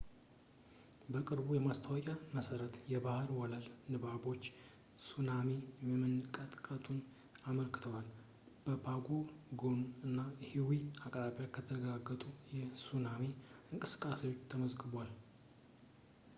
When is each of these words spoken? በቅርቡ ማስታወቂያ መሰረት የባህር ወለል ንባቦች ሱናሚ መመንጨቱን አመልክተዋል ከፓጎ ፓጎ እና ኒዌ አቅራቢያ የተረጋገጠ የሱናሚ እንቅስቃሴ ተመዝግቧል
በቅርቡ 1.13 1.49
ማስታወቂያ 1.65 2.13
መሰረት 2.37 2.73
የባህር 2.93 3.29
ወለል 3.39 3.65
ንባቦች 3.93 4.45
ሱናሚ 5.07 5.49
መመንጨቱን 5.89 6.97
አመልክተዋል 7.51 8.07
ከፓጎ 8.69 9.07
ፓጎ 9.29 9.69
እና 10.09 10.17
ኒዌ 10.47 10.71
አቅራቢያ 11.09 11.45
የተረጋገጠ 11.59 12.23
የሱናሚ 12.57 13.25
እንቅስቃሴ 13.75 14.23
ተመዝግቧል 14.53 15.13